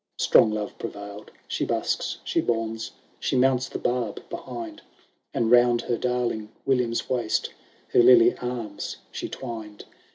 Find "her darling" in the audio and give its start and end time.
5.81-6.49